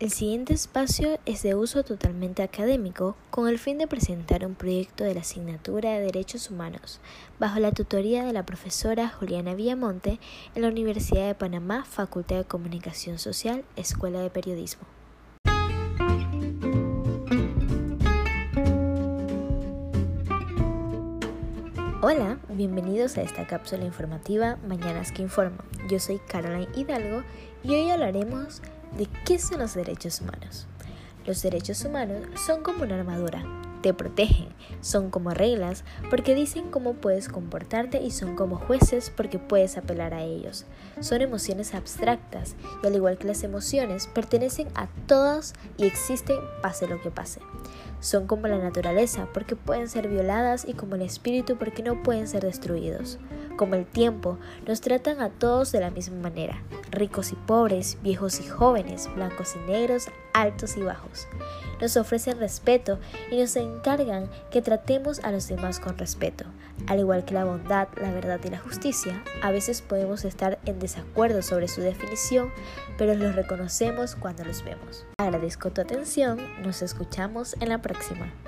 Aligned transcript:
El 0.00 0.12
siguiente 0.12 0.54
espacio 0.54 1.18
es 1.26 1.42
de 1.42 1.56
uso 1.56 1.82
totalmente 1.82 2.44
académico 2.44 3.16
con 3.30 3.48
el 3.48 3.58
fin 3.58 3.78
de 3.78 3.88
presentar 3.88 4.46
un 4.46 4.54
proyecto 4.54 5.02
de 5.02 5.12
la 5.12 5.22
asignatura 5.22 5.90
de 5.90 6.00
Derechos 6.00 6.52
Humanos 6.52 7.00
bajo 7.40 7.58
la 7.58 7.72
tutoría 7.72 8.24
de 8.24 8.32
la 8.32 8.46
profesora 8.46 9.08
Juliana 9.08 9.54
Villamonte 9.54 10.20
en 10.54 10.62
la 10.62 10.68
Universidad 10.68 11.26
de 11.26 11.34
Panamá, 11.34 11.84
Facultad 11.84 12.36
de 12.36 12.44
Comunicación 12.44 13.18
Social, 13.18 13.64
Escuela 13.74 14.20
de 14.20 14.30
Periodismo. 14.30 14.84
Hola, 22.00 22.38
bienvenidos 22.50 23.18
a 23.18 23.22
esta 23.22 23.48
cápsula 23.48 23.84
informativa 23.84 24.58
Mañanas 24.68 25.10
que 25.10 25.22
Informan. 25.22 25.66
Yo 25.90 25.98
soy 25.98 26.20
Caroline 26.20 26.68
Hidalgo 26.76 27.24
y 27.64 27.74
hoy 27.74 27.90
hablaremos 27.90 28.62
qué 29.24 29.38
son 29.38 29.58
los 29.58 29.74
derechos 29.74 30.20
humanos. 30.20 30.66
Los 31.26 31.42
derechos 31.42 31.84
humanos 31.84 32.22
son 32.46 32.62
como 32.62 32.84
una 32.84 32.94
armadura, 32.94 33.44
te 33.82 33.94
protegen, 33.94 34.48
son 34.80 35.10
como 35.10 35.30
reglas 35.30 35.84
porque 36.10 36.34
dicen 36.34 36.70
cómo 36.70 36.94
puedes 36.94 37.28
comportarte 37.28 38.00
y 38.02 38.10
son 38.10 38.34
como 38.34 38.56
jueces 38.56 39.12
porque 39.14 39.38
puedes 39.38 39.76
apelar 39.76 40.14
a 40.14 40.22
ellos. 40.22 40.64
Son 41.00 41.20
emociones 41.20 41.74
abstractas 41.74 42.56
y 42.82 42.86
al 42.86 42.94
igual 42.94 43.18
que 43.18 43.28
las 43.28 43.42
emociones 43.42 44.06
pertenecen 44.06 44.68
a 44.74 44.88
todas 45.06 45.54
y 45.76 45.84
existen 45.84 46.38
pase 46.62 46.88
lo 46.88 47.00
que 47.00 47.10
pase. 47.10 47.40
Son 48.00 48.26
como 48.26 48.46
la 48.48 48.58
naturaleza 48.58 49.28
porque 49.32 49.56
pueden 49.56 49.88
ser 49.88 50.08
violadas 50.08 50.66
y 50.66 50.74
como 50.74 50.94
el 50.94 51.02
espíritu 51.02 51.56
porque 51.56 51.82
no 51.82 52.02
pueden 52.02 52.28
ser 52.28 52.44
destruidos 52.44 53.18
como 53.58 53.74
el 53.74 53.84
tiempo, 53.84 54.38
nos 54.66 54.80
tratan 54.80 55.20
a 55.20 55.28
todos 55.28 55.70
de 55.72 55.80
la 55.80 55.90
misma 55.90 56.16
manera, 56.16 56.62
ricos 56.90 57.32
y 57.32 57.34
pobres, 57.34 57.98
viejos 58.02 58.40
y 58.40 58.48
jóvenes, 58.48 59.12
blancos 59.14 59.54
y 59.56 59.70
negros, 59.70 60.06
altos 60.32 60.78
y 60.78 60.82
bajos. 60.82 61.26
Nos 61.80 61.96
ofrecen 61.96 62.38
respeto 62.38 62.98
y 63.30 63.38
nos 63.38 63.54
encargan 63.56 64.30
que 64.50 64.62
tratemos 64.62 65.20
a 65.20 65.32
los 65.32 65.48
demás 65.48 65.78
con 65.80 65.98
respeto. 65.98 66.44
Al 66.86 67.00
igual 67.00 67.24
que 67.24 67.34
la 67.34 67.44
bondad, 67.44 67.88
la 68.00 68.12
verdad 68.12 68.40
y 68.44 68.48
la 68.48 68.58
justicia, 68.58 69.22
a 69.42 69.50
veces 69.50 69.82
podemos 69.82 70.24
estar 70.24 70.58
en 70.64 70.78
desacuerdo 70.78 71.42
sobre 71.42 71.66
su 71.66 71.80
definición, 71.80 72.52
pero 72.96 73.14
los 73.14 73.34
reconocemos 73.34 74.14
cuando 74.14 74.44
los 74.44 74.64
vemos. 74.64 75.04
Agradezco 75.18 75.70
tu 75.70 75.80
atención, 75.80 76.38
nos 76.62 76.82
escuchamos 76.82 77.56
en 77.60 77.70
la 77.70 77.82
próxima. 77.88 78.47